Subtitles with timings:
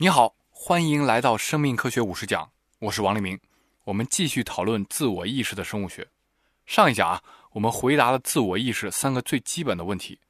[0.00, 3.36] 你好，欢迎来到生命科学五十讲，我是王立明。
[3.82, 6.06] 我们继续讨论自我意识的生物学。
[6.66, 10.20] 上一讲啊，我们回答了自我意识三个最基本的问题：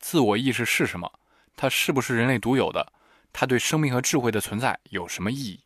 [0.00, 1.08] 自我意识是什么？
[1.54, 2.92] 它是不是人类独有的？
[3.32, 5.60] 它对生命和智慧的存在有什么意义？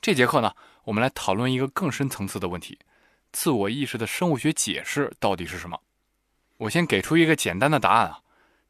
[0.00, 0.54] 这节课呢，
[0.84, 2.78] 我们来讨论一个更深层次的问题：
[3.30, 5.78] 自我意识的生物学解释到底是什么？
[6.56, 8.20] 我先给出一个简单的答案啊，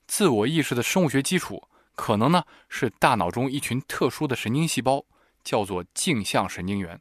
[0.09, 1.63] 自我意识的生物学基础。
[2.01, 5.05] 可能呢是大脑中一群特殊的神经细胞，
[5.45, 6.99] 叫做镜像神经元。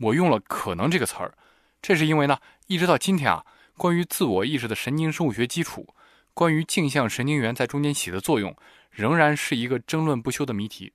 [0.00, 1.32] 我用了“可能”这个词儿，
[1.80, 3.46] 这是因为呢，一直到今天啊，
[3.76, 5.94] 关于自我意识的神经生物学基础，
[6.34, 8.52] 关于镜像神经元在中间起的作用，
[8.90, 10.92] 仍然是一个争论不休的谜题。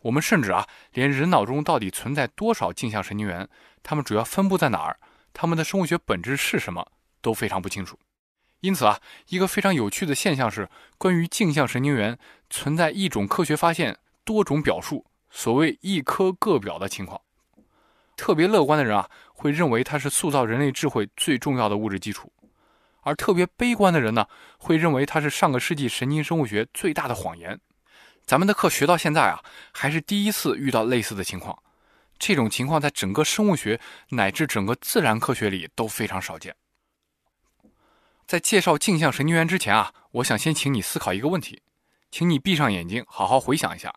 [0.00, 3.48] 我们甚至啊，连人脑中到底存在多少镜像神经元，
[3.84, 4.98] 它们主要分布在哪儿，
[5.32, 6.84] 它们的生物学本质是什么，
[7.20, 7.96] 都非常不清楚。
[8.66, 8.98] 因此啊，
[9.28, 12.18] 一个非常有趣的现象是，关于镜像神经元
[12.50, 17.20] 存在一种科学发现多种表述，所谓一科各表的情况。
[18.16, 22.26] 特别乐观的人啊，会认为它是塑造人类智慧最重要的物质基础；
[23.02, 24.26] 而特别悲观的人呢，
[24.58, 27.56] 会认为它是上个世纪神经生物学最大的谎言。
[28.24, 31.56] 咱们的课学到现在啊，还是第一次遇到类似的情况。
[32.18, 36.52] 这种情况在整个生物学乃至整个自然科学里都非常少见。
[38.26, 41.62] 在介绍镜像神经元之前啊，我想先请你思考一个问题，
[42.10, 43.94] 请你闭上眼睛，好好回想一下，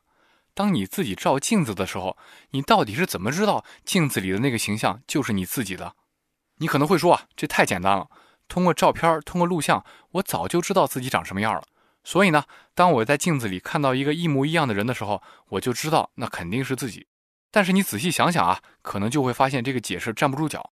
[0.53, 2.15] 当你自己照镜子的时候，
[2.51, 5.95] 你到底是怎么知道镜子里的那个形象就是你自己的？
[6.57, 8.07] 你可能会说啊，这太简单了，
[8.47, 11.63] 通过照片，通过录像，我早就知道自己长什么样了。
[12.03, 12.43] 所以呢，
[12.75, 17.07] 当我在镜子里看到一个一模一样的人的时候，我就知道那肯定是自己。
[17.49, 20.71] 但是你仔细想想啊，可能就会发现这个解释站不住脚。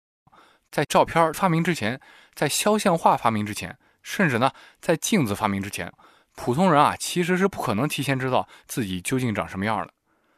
[0.71, 2.01] 在照片发明之前，
[2.33, 5.91] 在肖像画发明之前，甚至呢，在镜子发明之前，
[6.35, 9.93] 普通人啊其实是不可能提前知道自己究竟长什么样的。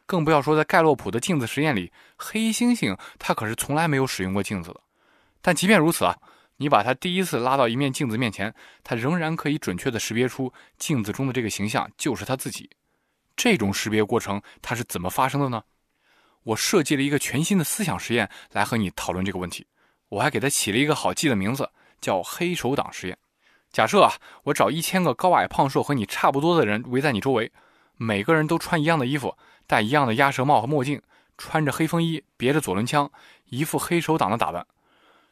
[0.06, 4.80] 更不要说在盖洛普的镜子实验里，黑猩猩它可是从来没有使用过镜子的。
[5.42, 6.16] 但即便如此啊，
[6.58, 8.54] 你把它第一次拉到一面镜子面前，
[8.84, 12.70] 它仍然可以准确地识别出镜子中的这个形象就是他自己。
[13.34, 15.62] 这种识别过程它是怎么发生的呢？
[16.44, 19.66] 我设计了一个全新的思想实验来和你讨论这个问题。
[20.08, 21.68] 我还给它起了一个好记的名字，
[22.00, 23.18] 叫“黑手党实验”。
[23.72, 24.12] 假设啊，
[24.44, 27.52] 我找一千个高矮胖瘦和你差不多的人围在你周围，
[27.96, 29.36] 每个人都穿一样的衣服，
[29.66, 31.02] 戴一样的鸭舌帽和墨镜，
[31.36, 33.10] 穿着黑风衣，别着左轮枪，
[33.46, 34.66] 一副黑手党的打扮。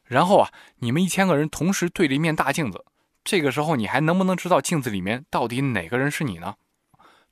[0.05, 2.85] 然后啊，你们一千个人同时对着一面大镜子，
[3.25, 6.57] 这个时候你还能不能知道镜子里面到底哪个人是你呢？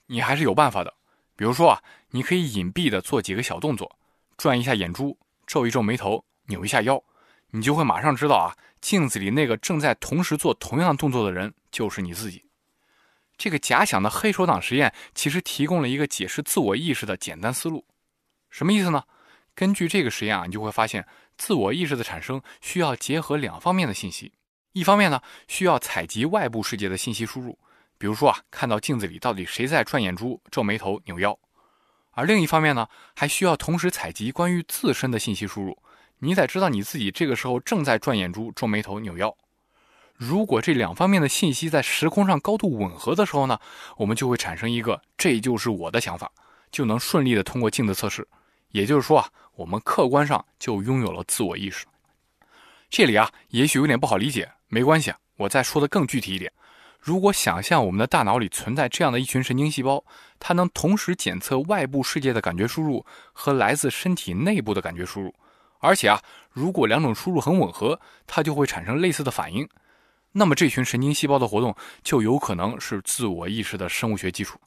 [0.06, 0.94] 你还是有办法的。
[1.37, 3.98] 比如说啊，你可以隐蔽的做几个小动作，
[4.38, 7.03] 转一下眼珠，皱一皱眉头，扭一下腰。
[7.55, 12.43] 你就会马上知道啊，镜子里那个正在同时做同样动作的人就是你自己。
[13.37, 17.85] 这个假想的黑手党实验其实提供了一个解释自我意识的简单思路。
[18.49, 19.05] 什么意思呢？
[19.55, 24.33] 根据这个实验啊，你就会发现，自我意识的产生需要结合两方面的信息。
[24.73, 27.59] 一方面呢，需要采集外部世界的信息输入，
[27.99, 31.34] 比如说啊，看到镜子里到底谁在转眼珠、皱眉头、扭腰；
[32.13, 35.77] 而另一方面呢，还需要同时采集关于自身的信息输入。
[36.25, 39.37] 你得知道你自己这个时候正在转眼珠、皱眉头、扭腰。
[40.15, 43.59] 如果这两方面的信息在时空上高度吻合的时候呢，
[43.97, 46.31] 我们就会产生一个“这就是我的想法”，
[46.71, 48.25] 就能顺利的通过镜子测试。
[48.69, 51.87] 也就是说啊，我们客观上就拥有了自我意识。
[52.89, 56.53] 这里啊，也许有点不好理解，没关系，我再说的更具体一点。
[57.00, 60.04] 如果想象我们的大脑里存在这样的一群神经细胞，
[60.39, 65.34] 它能同时检测外部世界的感觉输入和来自身体内部的感觉输入。
[65.82, 66.22] 而且啊，
[66.53, 69.69] 如果两种输入很吻合，它就会产生类似的反应。
[70.31, 74.59] 那么这群神经细胞的活动就有可能是自我意识的生物学基础。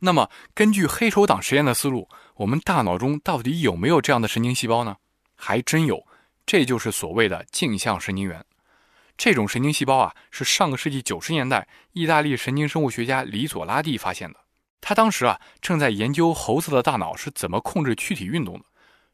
[0.00, 4.96] 那么根据黑手党实验的思路，我们大脑中到底有没有这样的神经细胞呢？
[5.36, 6.04] 还真有，
[6.44, 8.44] 这就是所谓的镜像神经元。
[9.16, 14.40] 这种神经细胞啊，是上个世纪九十年代意大利神经生物学家里佐拉蒂发现的。
[14.80, 18.64] 他当时啊，正在研究猴子的大脑是怎么控制躯体运动的。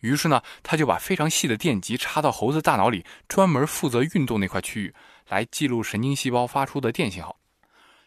[0.00, 4.94] 于是呢，他就把非常细的电极插到猴子大脑里，专门负责运动那块区域，
[5.29, 7.37] 来记录神经细胞发出的电信号。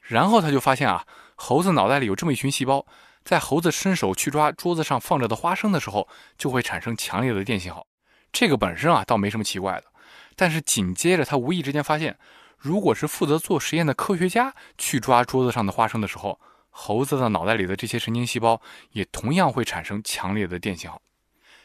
[0.02, 1.06] 然后他就发现啊，
[1.36, 2.86] 猴子脑袋里有这么一群细胞，
[3.24, 6.08] 在猴子伸手去抓桌子上放着的花生的时候，
[6.38, 7.86] 就会产生强烈的电信号。
[8.32, 9.86] 这个本身啊，倒没什么奇怪的。
[10.36, 12.18] 但是紧接着他无意之间发现，
[12.58, 16.40] 如果是负责做实验的科学家去抓桌子上的花生的时候，
[16.70, 18.60] 猴子的脑袋里的这些神经细胞
[18.92, 21.00] 也同样会产生强烈的电信号。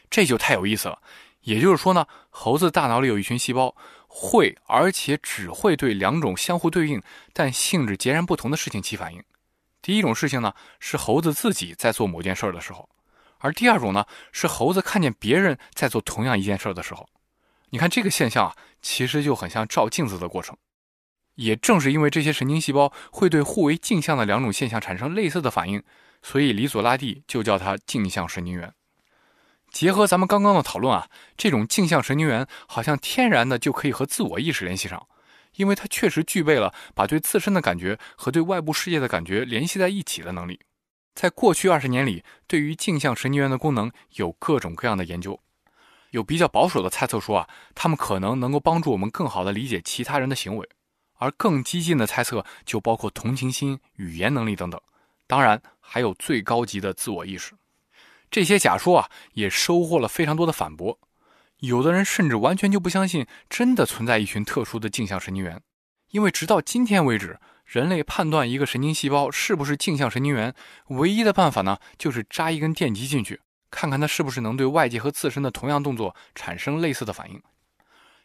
[0.09, 1.01] 这就太有意思了，
[1.41, 3.75] 也就是说呢，猴子大脑里有一群细胞，
[4.07, 7.01] 会而且只会对两种相互对应
[7.33, 9.23] 但性质截然不同的事情起反应。
[9.81, 12.89] 第一种事情呢，是猴子自己在做某件事的时候；
[13.37, 17.07] 而第二种呢，是猴子看见别人在做同样一件事的时候。
[17.69, 20.57] 你看这个现象啊，其实就很像照镜子的过程。
[21.35, 25.81] 也正是因为这些神经细胞会对互为镜像的两种现象产生类似的反应，
[26.21, 28.73] 所以李佐拉蒂就叫它镜像神经元。
[29.71, 31.07] 结合咱们刚刚的讨论啊，
[31.37, 35.07] 这种镜像神经元好像天然的就可以和自我意识联系上。
[35.55, 40.59] 因为它确实具备了把对自身的感觉和对外部世界的感觉联系在一起的能力。
[41.15, 45.37] 在过去二十年里，对于镜像神经元的功能有各种各样的研究。
[46.11, 50.65] 有比较保守的猜测说啊，它们可能能够帮助我们更好地理解其他人的行为；
[51.17, 54.79] 而更激进的猜测就包括同情心、语言能力等等。
[55.27, 57.53] 当然，还有最高级的自我意识。
[58.31, 60.99] 这些假说啊，也收获了非常多的反驳。
[61.59, 65.59] 有的人甚至完全就不相信真的存在一群特殊的镜像神经元，
[66.11, 70.53] 因为直到今天为止，人类判断一个神经细胞是不是镜像神经元，
[70.87, 77.41] 唯一的办法呢，就是扎一根电极进去，看看它是不是能对外界和自身的同样动作产生类似的反应。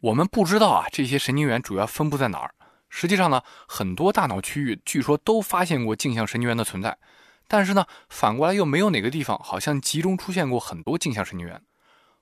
[0.00, 2.54] 我们不知道啊，这些神经元主要分布在哪儿。
[2.88, 6.96] 实际上呢，很多大脑区域据说都发现过镜像神经元的存在，
[7.46, 11.60] 但是呢，反过来又没有哪个地方好像集中出现过很多镜像神经元。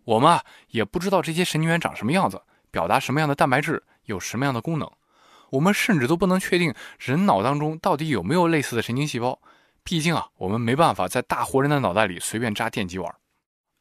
[0.04, 4.90] 我们啊也不知道这些神经元长什么样子，表达什么样的蛋白质，有什么样的功能。
[5.50, 9.38] 我们甚至都不能确定人脑当中到底有没有类似的神经细胞。
[9.84, 13.14] 毕竟啊，我们没办法在大活人的脑袋里随便扎电极玩。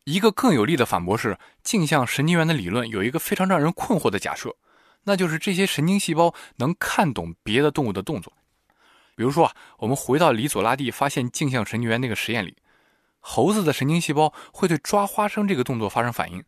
[0.05, 4.55] 一个更有力的反驳是，镜像神经元的理论有一个非常让人困惑的假设，
[5.03, 8.33] 那就是这些神经细胞能看懂别的动物的动作。
[9.15, 12.55] 比如说啊，我们回到李索拉蒂发现镜像神经元那个实验里。
[13.19, 16.43] 猴子的神经细胞会对抓花生这个动作发生反应，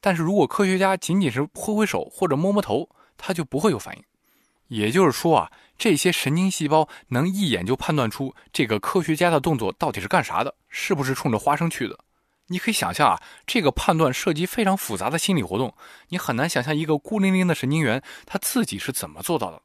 [0.00, 4.02] 但是如果科学家仅仅是挥挥手或者摸摸头，它就不会有反应。
[4.66, 11.96] 也就是说啊，这些神经细胞能一眼就判断出这个科学家的动作到底是干啥的，是不是冲着花生去的。
[12.48, 15.72] 你可以想象啊，这个判断涉及非常复杂的心理活动，
[16.08, 19.62] 你很难想象一个孤零零的神经元他自己是怎么做到的。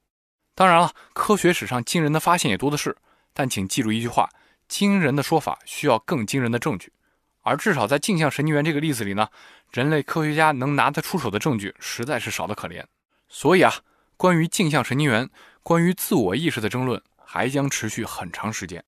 [0.54, 2.96] 当然了，科学史上惊人的发现也多的是，
[3.34, 4.30] 但请记住一句话。
[4.68, 6.94] 惊人的说法需要更惊人的证据，
[7.42, 9.28] 而至少在镜像神经元这个例子里呢，
[9.70, 12.82] 人类科学家能拿得出手的证据实在是少得可怜。
[13.28, 13.74] 所以啊，
[14.16, 15.30] 关于镜像神经元、
[15.62, 18.82] 关于自我意识的争论还将持续很长时间。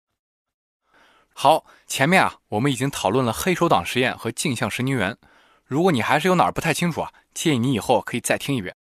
[1.34, 5.18] 好，前面啊，我们已经讨论了黑手党实验和镜像神经元。
[5.66, 8.74] 如果你还是有哪儿不太清楚啊，建议你以后可以再听一遍。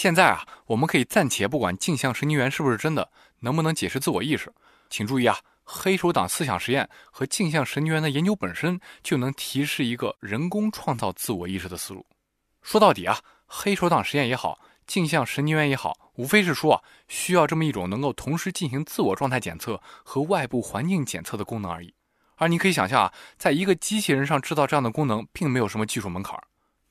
[0.00, 3.10] 现在啊，我们可以暂且不管镜像神经元是不是真的，
[3.40, 4.54] 能不能解释自我意识，
[4.88, 5.36] 请注意啊。
[5.64, 12.06] 黑手党思想实验和镜像神经元的研究本身就能提示一个人工创造自我意识的思路。
[12.62, 21.92] 说到底啊，黑手党实验也好，镜像神经元也好，无非是说啊，需要这么一种能够同时进行自我状态检测和外部环境检测的功能而已。
[22.36, 26.40] 而你可以想象啊，在一个机器人上制造这样的功能，并没有什么技术门槛。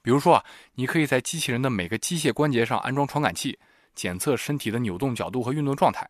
[0.08, 0.46] 比如说啊，
[0.76, 3.60] 你可以在机器人的每个机械关节上安装传感器，
[3.94, 6.10] 检测身体的扭动角度和运动状态，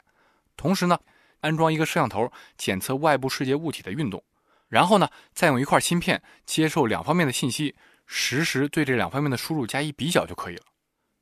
[0.56, 1.00] 同时呢。
[1.42, 4.24] 安装一个摄像头，检测外部世界物体的运动，
[4.70, 10.64] 然后呢，再用一块芯片接受两方面的信息，实时对这两方面的输入加以比较就可以了。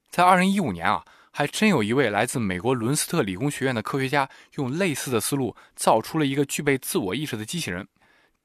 [0.10, 1.02] 在二零一五年啊，
[1.32, 7.88] 还真有一位来自美国伦斯特理工学院的科学家，用类似的思路造出了一个具备自我意识的机器人。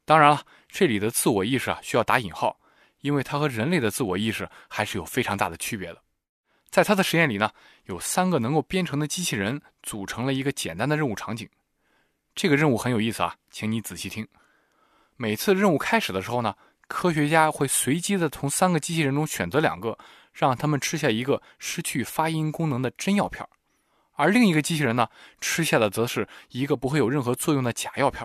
[0.04, 2.60] 当然了，这里的自我意识啊需要打引号，
[3.00, 6.02] 因为它和人类的自我意识还是有非常大的区别的。
[6.71, 7.50] 在他的实验里呢，
[7.87, 11.49] 有三个能够编程的机器人组成了一个简单的任务场景。
[12.35, 14.26] 这个任务很有意思啊，请你仔细听。
[15.16, 16.54] 每次任务开始的时候呢，
[16.87, 19.99] 科学家会随机的从三个机器人中选择两个，
[20.33, 23.45] 让他们吃下一个失去发音功能的真药片
[24.12, 25.09] 而另一个机器人呢，
[25.40, 28.25] 吃下的则是一个不会有任何作用的假药片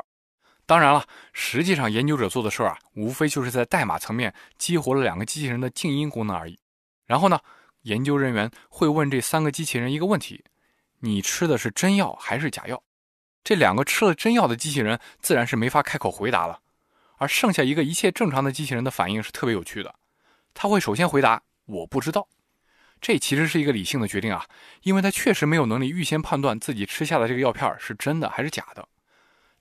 [0.66, 6.58] 当然了，实际上研究者做的事儿啊，无非就是在代码层面激活了两个机器人的静音功能而已。
[7.06, 7.40] 然后呢，
[7.84, 10.44] 研究人员会问这三个机器人一个问题：
[11.00, 12.82] 你吃的是真药还是假药？
[13.44, 16.60] 这两个吃了真药的机器人自然是没法开口回答了，
[17.18, 19.94] 而剩下一个一切正常的机器人的反应是特别有趣的，
[20.56, 22.28] 他会首先回答我不知道，
[23.00, 24.44] 这其实是一个理性的决定啊，
[24.82, 28.88] 因为他确实没有能力预先判断自己吃下的这个药片是真的还是假的。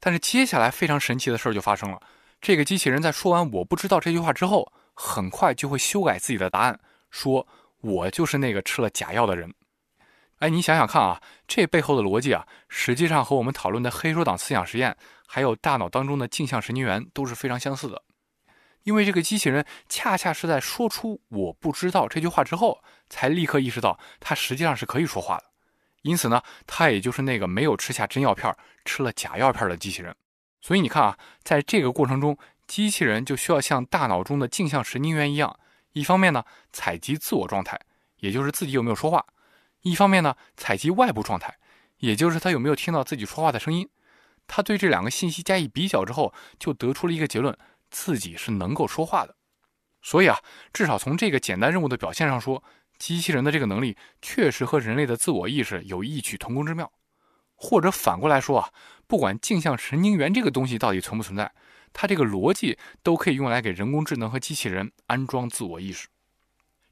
[0.05, 1.99] 但是接下来非常神奇的事儿就发生了，
[2.39, 6.79] 这个机器人在说完我不知道这句话之后，很快就会修改自己的答案，
[7.11, 7.49] 说
[7.81, 9.51] 我就是那个吃了假药的人。
[10.41, 14.95] 哎，你想想看啊，这背后的逻辑啊，实际上和我们讨论的黑手党思想实验，
[15.27, 18.03] 还有大脑当中的镜像神经元都是非常相似的。
[18.83, 25.45] 因为这个机器人恰恰是在说出“我不知道”这句话之后，才立刻意识到它实际上是可以说话的。
[26.05, 30.15] 因此呢，它也就是那个没有吃下真药片，吃了假药片的机器人。
[30.61, 35.59] 所以你看啊，在这个过程中，机器人就需要像大脑中的镜像神经元一样，
[35.93, 37.81] 一方面呢采集自我状态，
[38.19, 39.21] 也就是自己有没有说话；
[39.81, 41.57] 一方面呢采集外部状态，
[41.99, 43.89] 也就是他有没有听到自己说话的声音。
[44.47, 47.57] 他对这两个信息加以比较之后，就得出了一个结论：
[47.91, 49.35] 自己是能够说话的。
[50.03, 50.39] 所以啊，
[50.71, 52.63] 至少从这个简单任务的表现上说，
[52.99, 56.91] 机器人的这个能力确实和人类的自我意识有异曲同工之妙。
[57.57, 58.69] 或者反过来说啊，
[59.07, 61.51] 不管镜像神经元这个东西到底存不存在，
[61.93, 66.09] 它这个逻辑都可以用来给人工智能和机器人安装自我意识。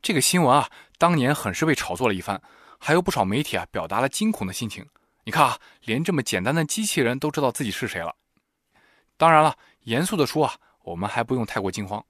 [0.00, 2.40] 这个新闻啊，当年很是被炒作了一番，
[2.78, 4.86] 还有不少媒体啊表达了惊恐的心情。
[5.24, 8.14] 你看啊，连这么简单的机器人都知道自己是谁了。
[9.16, 12.04] 当然了，严肃的说啊，我们还不用太过惊慌。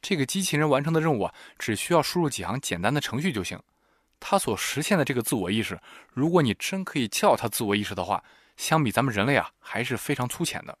[0.00, 3.60] 这个机器人完成的任务啊，只需要输入几行简单的程序就行。
[4.20, 5.80] 它所实现的这个自我意识，
[6.12, 8.22] 如果你真可以叫它自我意识的话，
[8.56, 10.76] 相比咱们人类啊，还是非常粗浅的。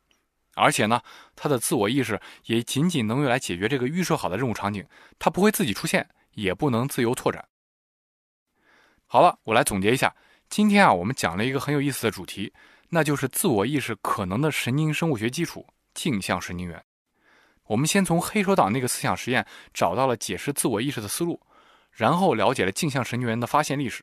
[0.54, 1.00] 而且呢，
[1.36, 4.84] 它的自我意识也仅仅能用来解决这个预设好的任务场景，
[5.18, 7.46] 它不会自己出现，也不能自由拓展。
[9.06, 10.14] 好了，我来总结一下。
[10.48, 12.52] 今天啊，我们讲了一个很有意思的主题，
[12.88, 16.82] 那就是自我意识可能的神经生物学基础——镜像神经元。
[17.68, 21.40] 我们先从黑手党那个思想实验找到了解释自我意识的思路，
[21.92, 24.02] 然后了解了镜像神经元的发现历史。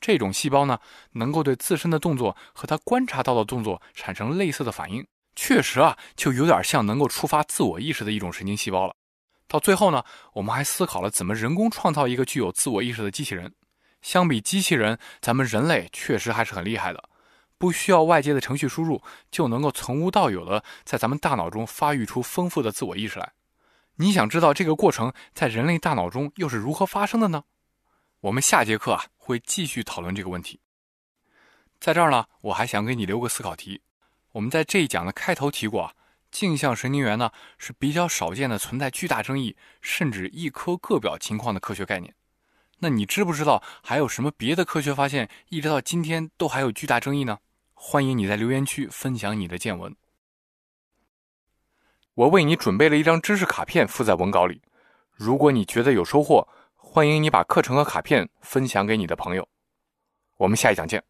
[0.00, 0.78] 这种细胞呢，
[1.12, 8.94] 能够对自身的动作和它观察到的动作产生类似的反应，确实啊，就有点像能够触发自我意识的一种神经细胞了。
[9.48, 10.02] 到最后呢，
[10.34, 13.54] 我们还思考了怎么人工创造一个具有自我意识的机器人。
[14.02, 17.08] 相比机器人，咱们人类确实还是很厉害的，
[17.58, 23.32] 不需要外界的程序输入，就能够从无到有的在咱们大脑中发育出丰富的自我意识来。
[23.96, 27.44] 你想知道这个过程在人类大脑中又是如何发生的呢？
[28.20, 30.60] 我们下节课啊会继续讨论这个问题。
[31.80, 33.80] 在这儿呢，我还想给你留个思考题。
[34.32, 35.94] 我们在这一讲的开头提过啊，
[36.30, 42.14] 镜像神经元呢是比较少见的存在巨大争议，甚至一颗个表情况的科学概念。
[42.78, 47.38] 那你知不知道还有什么别的科学发现，一直到今天都还有巨大争议呢？
[47.78, 49.94] 欢迎你在留言区分享你的见闻。
[52.14, 54.62] 我为你准备了一张知识卡片，附在文稿里。
[55.12, 59.46] 如果你觉得有收获，欢迎你把课程和卡片分享给你的朋友。
[60.38, 61.04] 我们下一讲见。